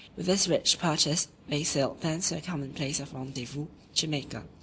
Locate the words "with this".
0.17-0.47